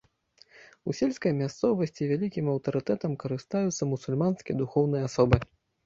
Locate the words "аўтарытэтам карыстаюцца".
2.55-3.83